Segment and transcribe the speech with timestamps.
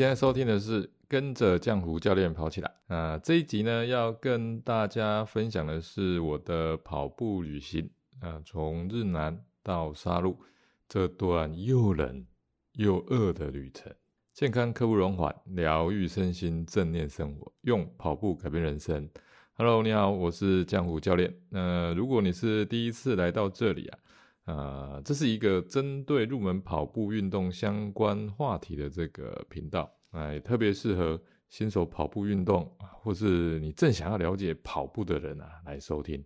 [0.00, 2.72] 现在收听的是跟着江湖教练跑起来。
[2.86, 10.38] 那这一集呢，要跟大家分享的是我的跑步旅行啊，从日南到沙鹿
[10.88, 12.24] 这段又冷
[12.72, 13.92] 又饿的旅程。
[14.32, 19.06] 健康刻不容缓，疗愈身心，正念生活，用跑步改变人生。
[19.52, 21.30] Hello，你好，我是江湖教练。
[21.50, 23.98] 那如果你是第一次来到这里啊。
[24.50, 32.68] 呃，这是一个针对入门跑步运动相关话题的这个频道，哎，特别适合新手跑步运动，
[33.00, 36.24] 或是你正想要了解跑步的人啊来收听。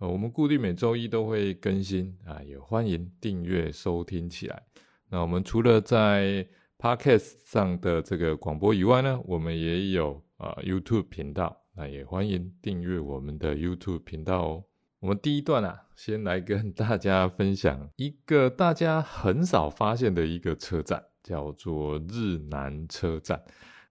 [0.00, 4.62] 呃，我们固定每周一都会更新啊，也欢迎订阅收听起来。
[5.08, 6.46] 那我们除了在
[6.78, 14.64] Podcast 上的这个广播以外呢，我们也有啊 YouTube 频道，那也欢迎订阅我们的 YouTube 频道哦。
[15.00, 23.42] 我们第一段啊，先来跟大家分享一个大家很少发现的一个车站，叫做日南车站。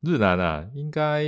[0.00, 1.24] 日南啊，应该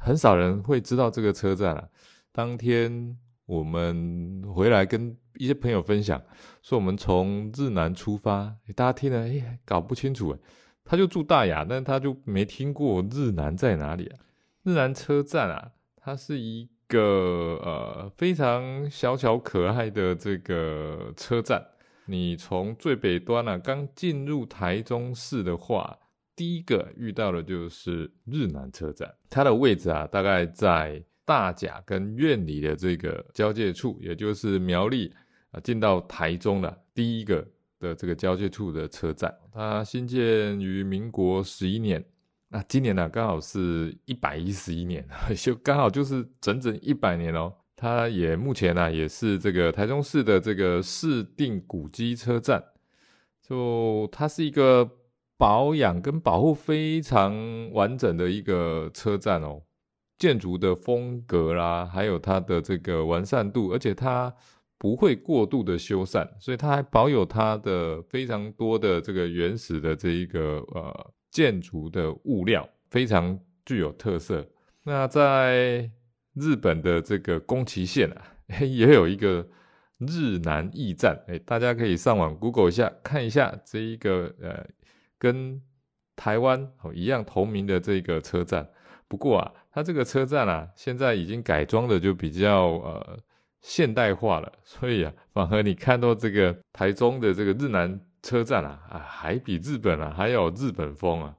[0.00, 1.88] 很少人会知道这个车站啊。
[2.32, 6.20] 当天我们回来跟一些朋友分享，
[6.60, 10.38] 说我们从日南出发，大家听了哎搞不清楚哎，
[10.84, 14.18] 他就住大雅，但他就没听过日南在哪里啊？
[14.64, 16.68] 日南车站啊，它是一。
[16.92, 21.66] 个呃非常小巧可爱的这个车站，
[22.04, 25.98] 你从最北端啊刚进入台中市的话，
[26.36, 35.10] 第一个遇到的就是日南车站，它的位置啊大概在大甲跟院里的这个交界处，也就是苗栗
[35.52, 37.46] 啊进到台中的第一个
[37.80, 42.04] 的这个交界处的车站，它新建于民国十一年。
[42.54, 45.02] 那今年呢，刚好是一百一十一年，
[45.34, 47.50] 就刚好就是整整一百年哦。
[47.74, 52.62] 它也目前呢，也是这个台中市的这个市定古迹车站，
[53.40, 54.86] 就它是一个
[55.38, 57.34] 保养跟保护非常
[57.72, 59.62] 完整的一个车站哦。
[60.18, 64.32] 建筑的风格啦，还有它的这个完善度，而且它
[64.76, 71.12] 不会过度的修缮，所以它还保有它的非常多的这个原始的这一个呃。
[71.32, 74.46] 建筑的物料非常具有特色。
[74.84, 75.90] 那在
[76.34, 78.22] 日本的这个宫崎县啊，
[78.60, 79.48] 也有一个
[79.98, 81.18] 日南驿站。
[81.26, 84.68] 哎，大家可以上网 Google 一下，看一下这一个呃，
[85.18, 85.60] 跟
[86.14, 88.68] 台湾哦一样同名的这个车站。
[89.08, 93.18] 不过啊，它这个车站啊，现在已经改装的就比较呃
[93.62, 97.98] 现代化了，所以啊，反而你看到这个台中的这个日南。
[98.22, 101.36] 车站啊啊，还比日本啊还有日本风啊！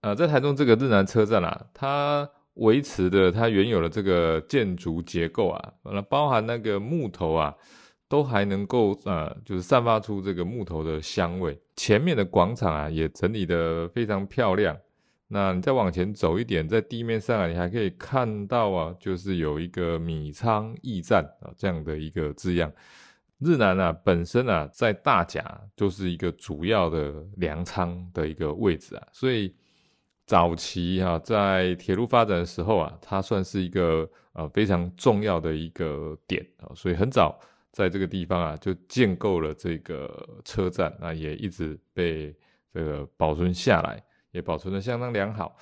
[0.00, 7.54] 呃，在台中这个日南车站啊，它维持的它原有的这个建筑结构啊，那包含那个木头啊，
[8.08, 11.58] 都还能够呃，就是散发出这个木头的香味。
[11.76, 14.76] 前面的广场啊，也整理的非常漂亮。
[15.28, 22.70] 那你再往前走一点，在地面上啊，你还可以看到啊，就是有一个米仓驿站啊这样的一个字样。
[23.44, 29.54] 日南啊，本身啊，在大甲就是一个主要的粮仓的一个位置啊，所以
[30.26, 37.38] 早期啊，在铁路发展的时候啊，它算是一个呃非常重要的一个点啊，所以很早
[37.70, 42.34] 在这个地方啊，就建构了这个车站那，也一直被
[42.72, 45.56] 这个保存下来，也保存的相当良好。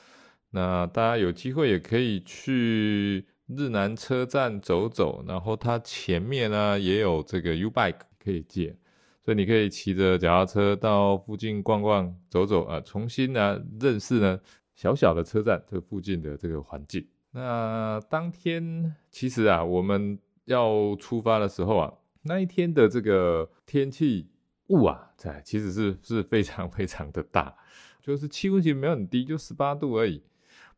[0.51, 3.27] 那大家有机会也可以去。
[3.57, 8.77] 日南车站走走，然后它前面呢也有这个 U bike 可以借，
[9.25, 14.41] 所以你可以骑着脚踏车到附近逛逛走走啊，重新呢认识呢
[14.75, 17.07] 小小的车站这附近的这个环境。
[17.31, 21.93] 那当天其实啊我们要出发的时候啊，
[22.23, 24.29] 那一天的这个天气
[24.69, 27.55] 雾啊在其实是是非常非常的大，
[28.01, 30.23] 就是气温其实没有很低，就十八度而已。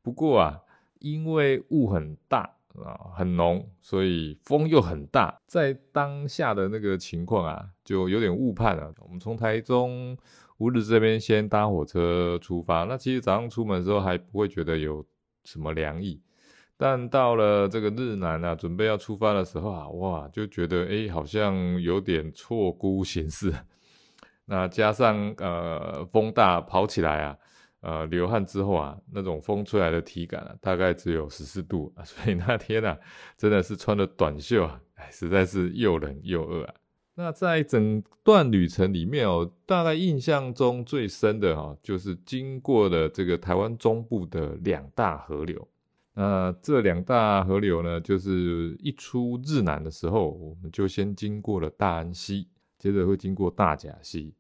[0.03, 0.61] 不过啊，
[0.99, 2.57] 因为雾很大。
[2.83, 8.93] 啊，很浓，所以风又很大，在当下的那个情况啊，就有点误判了。
[8.99, 10.17] 我们从台中
[10.59, 15.05] 乌日这边先搭火车出发，那其实早上出门的时候还不会觉得有
[15.45, 16.21] 什么凉意，
[16.77, 23.53] 但到了这个日南啊，准备要出发的时候啊，哇，就觉得哎，好像有点错估形势。
[24.47, 27.37] 那加上呃风大，跑起来啊。
[27.85, 32.99] 呃，流汗之后啊，那种风吹来的体感啊，大概只有十四度啊， 所以那天啊，
[33.37, 36.75] 真的是穿的短袖啊，哎，实在是又冷又饿啊。
[37.17, 45.69] 那在整段旅程里面哦，大概印象中最深的哈，就是经过了这个台湾中部的两大河流。
[46.15, 52.49] 那这两大河流呢，就是一出日南的时候，我们就先经过了大安溪，
[52.79, 54.33] 接着会经过大甲溪。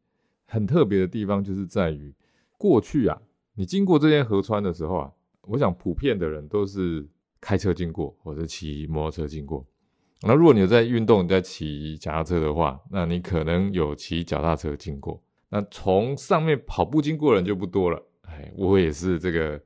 [0.46, 2.14] 很特别的地方就是在于
[2.56, 3.20] 过去啊。
[3.54, 5.12] 你经过这些河川的时候啊，
[5.42, 7.06] 我想普遍的人都是
[7.40, 9.64] 开车经过或者骑摩托车经过。
[10.22, 15.22] 那如果你有在运动、你在骑脚踏车的话，那你可能有骑脚踏车经过。
[15.50, 18.02] 那从上面跑步经过的人就不多了。
[18.22, 19.62] 哎，我也是这个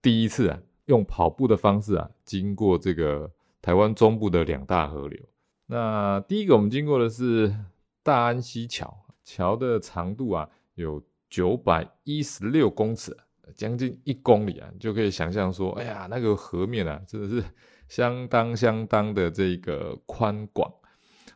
[0.00, 3.30] 第一次啊，用跑步的方式啊，经过这个
[3.60, 5.20] 台湾中部的两大河流。
[5.66, 7.54] 那第一个我们经过的是
[8.02, 11.02] 大安溪桥，桥的长度啊有
[11.34, 13.16] 九百一十六公尺，
[13.56, 17.42] 将近一公里啊，就可以想象说，哎呀，那个河面啊，真的是
[17.88, 20.72] 相当相当的这个宽广。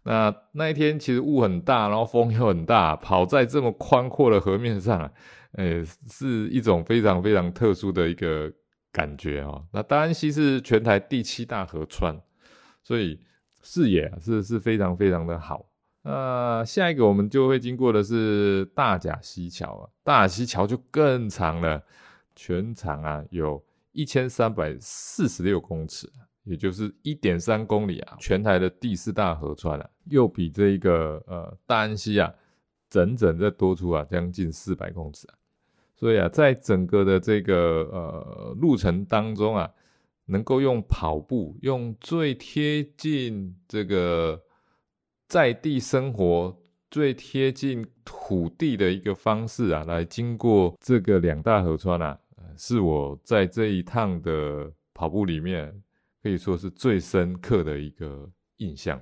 [0.04, 5.12] 那那一天其实雾很大，然后风又很大，跑在这么宽阔的河面上啊，
[5.54, 8.52] 呃，是一种非常非常特殊的一个
[8.92, 9.66] 感觉哦。
[9.72, 12.16] 那大安溪是全台第七大河川，
[12.84, 13.18] 所以
[13.64, 15.66] 视野是是非常非常的好。
[16.02, 21.82] 那下一个我们就会经过的是大甲溪桥啊，大甲溪桥就更长了，
[22.34, 23.62] 全长啊有
[23.92, 26.10] 一千三百四十六公尺。
[26.44, 32.32] 也就是一点三公里啊，全台的第四大河川啊，又比这一个呃大安溪啊，
[32.88, 35.34] 整整再多出啊将近四百公尺啊，
[35.94, 37.54] 所以啊，在整个的这个
[37.92, 39.70] 呃路程当中啊，
[40.24, 44.40] 能够用跑步，用最贴近这个
[45.28, 46.56] 在地生活、
[46.90, 52.18] 最贴近土地的一个方式啊，来经过这个两大河川啊，
[52.56, 55.82] 是我在这一趟的跑步里面。
[56.20, 59.00] 可以说是最深刻的一个印象，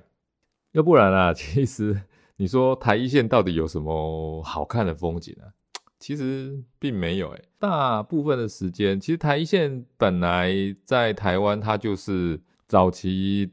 [0.73, 1.99] 要不然啊， 其实
[2.35, 5.49] 你说台一线到底有什么好看的风景啊？
[5.97, 10.53] 其实并没有诶，大部分的时间，其实台一线本来
[10.85, 13.51] 在台湾，它就是早期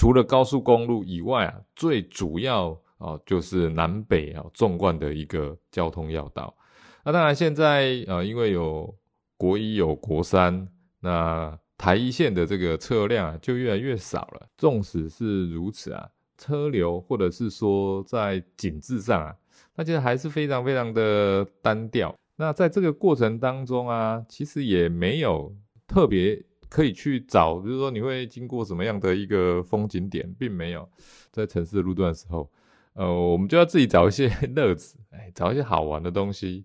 [0.00, 6.56] 除了高速公路以外啊，最主要啊就是南北啊纵贯的一个交通要道。
[7.04, 8.96] 那当然现在啊，因为有
[9.36, 10.66] 国一有国三，
[11.00, 14.48] 那台一线的这个车辆啊，就越来越少了。
[14.56, 16.08] 纵使是如此啊，
[16.38, 19.36] 车流或者是说在景致上啊，
[19.74, 22.18] 那其实还是非常非常的单调。
[22.36, 25.54] 那在这个过程当中啊，其实也没有
[25.86, 30.88] 特别可以去找，比如说你会经过什么样的一个风景点，并没有
[31.30, 32.50] 在城市的路段的时候，
[32.94, 36.64] 呃，我们就要自己找一些乐子，哎，找一些好玩的东西。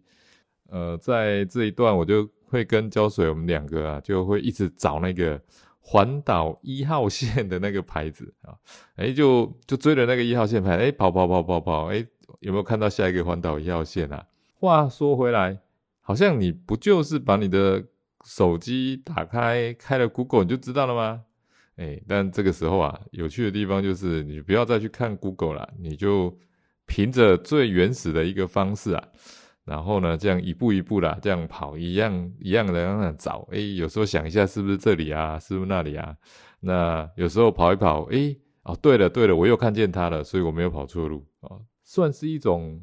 [0.69, 2.29] 呃，在这一段我就。
[2.47, 5.41] 会跟胶水，我们两个啊，就会一直找那个
[5.81, 8.55] 环岛一号线的那个牌子啊，
[8.95, 12.05] 哎，就就追着那个一号线牌，哎，跑跑跑跑跑，哎，
[12.41, 14.23] 有没有看到下一个环岛一号线啊？
[14.53, 15.59] 话说回来，
[16.01, 17.83] 好像你不就是把你的
[18.25, 21.21] 手机打开，开了 Google 你就知道了吗？
[21.77, 26.37] 哎，但这个时候啊，有趣的地方就是你不要再去看 Google 了，你就
[26.85, 29.07] 凭着最原始的一个方式啊。
[29.65, 33.47] 然后呢，这样一步一步的这样跑，一样一样的这样找。
[33.51, 36.15] 哎，有时候想一下是不是这里啊，是不是那里啊？
[36.59, 42.81] 那有时候跑一跑，哎，哦，对了对了，我又看见它了，所以我没有跑错路啊，算是一种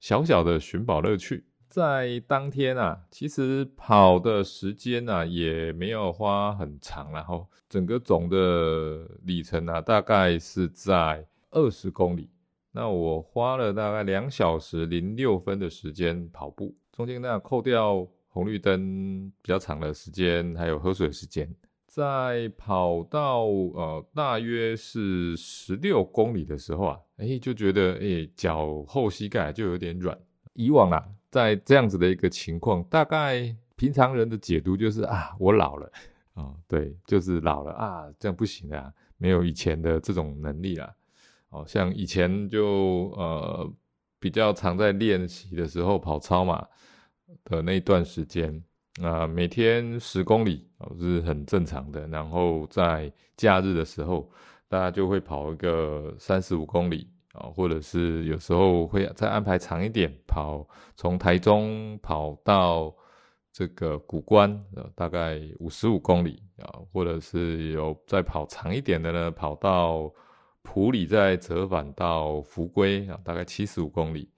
[0.00, 1.44] 小小的寻宝乐趣。
[1.74, 12.30] 在当天啊，其实跑的时间呢也没有花很长，然后整个总的里程呢大概是在二十公里。
[12.70, 21.52] 那我花了大概两小时零六分的时间跑步，中间那扣掉红绿灯比较长的时间，还有喝水时间，
[21.88, 30.16] 在跑到呃大约是十六公里的时候啊，哎就觉得哎脚后膝盖就有点软。
[30.54, 35.92] 以往啦，在这样子的一个情况，大概平常人的解读就是啊我老了
[36.34, 40.94] 啊，对，就是老了啊，这样不行啊，没有以前的这种能力了。
[41.50, 43.72] 哦，像以前就呃
[44.18, 46.66] 比较常在练习的时候跑操嘛
[47.44, 48.62] 的那段时间，
[49.00, 52.06] 啊每天十公里哦是很正常的。
[52.08, 54.28] 然后在假日的时候，
[54.68, 62.94] 大家就会跑一个三十五公里啊，或者是有时候会再安排长一点，跑从台中跑到
[63.52, 64.58] 这个古关，
[64.94, 70.10] 大概五十五公里啊，或者是有再跑长一点的呢，跑到。
[70.66, 74.30] 普里再折返到福归啊，大概七十五公里。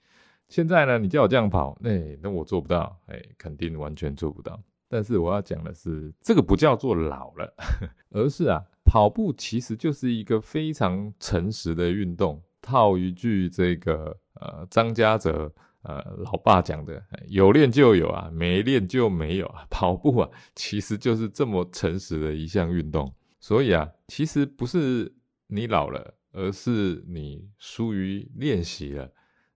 [0.48, 4.60] 现在呢，你叫我这样跑，那，那我做不到，哎，肯定完全做不到。
[4.88, 7.54] 但是我要讲的是，这个不叫做老了，
[8.10, 12.42] 而是啊，跑步其实就是一个非常诚实的运动。
[12.66, 19.64] 套一句这个呃张家泽呃老爸讲的，有练就有啊，没练就没有啊。
[19.70, 23.14] 跑步啊，其实就是这么诚实的一项运动。
[23.38, 25.14] 所以啊，其实不是
[25.46, 26.14] 你老了。
[26.38, 29.10] 而是你疏于练习了，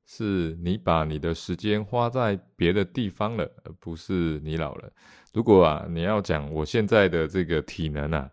[0.07, 4.91] 是你把你的时间花在别的地方了，而不是你老了。
[5.35, 8.31] 如果啊，你要讲我现在的这个体能啊，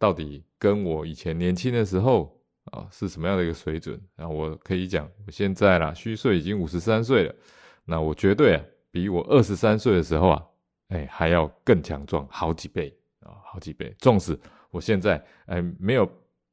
[0.00, 2.35] 到底跟我以前年轻的时候
[2.72, 4.00] 啊是什么样的一个水准？
[4.16, 7.34] 啊，我可以讲，我现在啦，虚岁已经五十三岁了，
[7.84, 10.42] 那我绝对啊，比我二十三岁的时候啊，
[10.88, 13.94] 哎，还要更强壮好几倍啊，好几倍。
[13.98, 14.38] 纵使
[14.70, 16.10] 我现在哎没有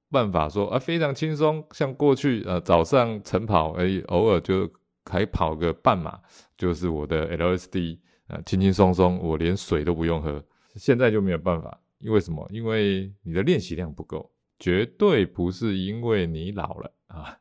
[0.09, 4.71] 办法说啊非常轻松，像过去呃早上晨跑，哎偶尔就
[5.05, 6.19] 还跑个半马，
[6.57, 7.99] 就是我的 LSD。
[8.27, 10.41] 啊，轻轻松松，我连水都不用喝，
[10.75, 12.47] 现在就没有办法，因为什么？
[12.51, 14.31] 因为你的练习量不够，
[14.63, 17.37] 绝对不是因为你老了 啊。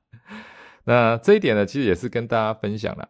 [0.83, 3.09] 那这一点呢，其实也是跟大家分享了。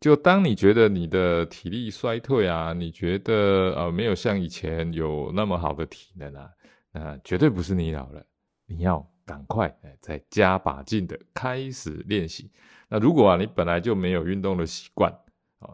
[0.00, 6.48] 就当你觉得你的体力衰退啊，你觉得呃没有像以前有那么好的体能啊，
[6.92, 8.24] 那绝对不是你老了，
[8.64, 12.50] 你要赶快再加把劲的开始练习。
[12.88, 15.12] 那如果啊你本来就没有运动的习惯，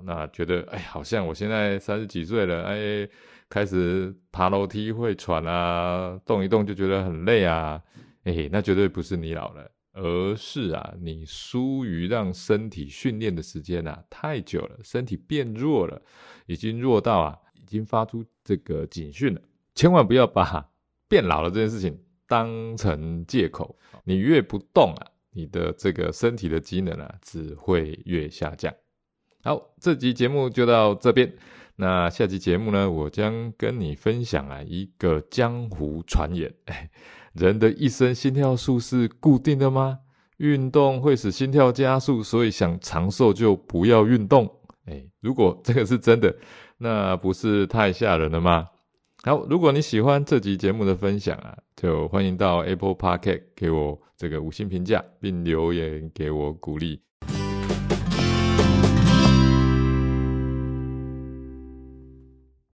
[0.04, 3.08] 那觉得哎，好像我现在三十几岁了，哎，
[3.50, 7.82] 开始爬楼梯会喘啊，动一动就觉得很累啊，
[8.22, 16.00] 哎，那绝对不是你老了，而是啊，你疏于让身体训练的时间啊太久了，身体变弱了，
[16.46, 19.40] 已经弱到啊，已经发出这个警讯了。
[19.74, 20.70] 千万不要把
[21.08, 28.72] 变老了这件事情当成借口，你越不动啊，你的这个身体的机能啊，只会越下降。
[29.42, 31.36] 好，这集节目就到这边。
[31.80, 36.90] 那下集节目呢，我将跟你分享啊一个江湖传言：哎，
[37.32, 40.00] 人的一生心跳数是固定的吗？
[40.36, 44.46] 运动会使心跳加速，所以想长寿就不要运动。
[44.84, 46.36] 哎，如果这个是真的，
[46.76, 48.68] 那不是太吓人了吗？
[49.22, 57.00] 好，如果你喜欢这集节目的分享啊，就欢迎到 Apple Park 给我这个五星评价，并留言给我鼓励。